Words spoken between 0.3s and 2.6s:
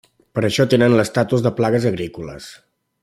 Per això tenen l'estatus de plagues agrícoles.